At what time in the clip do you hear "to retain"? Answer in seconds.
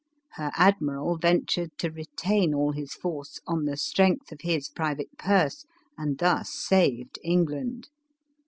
1.77-2.55